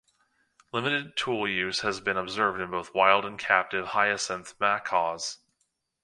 Limited 0.71 1.15
tool 1.15 1.47
use 1.47 1.81
has 1.81 1.99
been 1.99 2.17
observed 2.17 2.59
in 2.59 2.71
both 2.71 2.95
wild 2.95 3.23
and 3.23 3.37
captive 3.37 3.89
hyacinth 3.89 4.55
macaws. 4.59 5.37